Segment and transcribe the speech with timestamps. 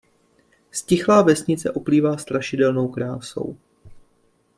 [0.71, 3.57] Ztichlá vesnice oplývá strašidelnou krásou.